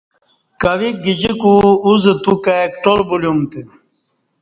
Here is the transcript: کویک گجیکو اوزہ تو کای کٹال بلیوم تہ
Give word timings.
کویک 0.61 0.95
گجیکو 1.05 1.53
اوزہ 1.85 2.13
تو 2.23 2.33
کای 2.43 2.65
کٹال 2.73 2.99
بلیوم 3.09 3.39
تہ 3.51 3.61